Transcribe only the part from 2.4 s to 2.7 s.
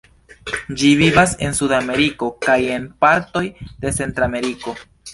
kaj